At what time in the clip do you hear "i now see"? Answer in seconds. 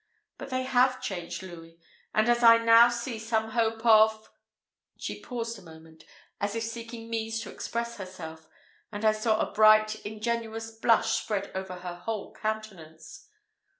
2.41-3.19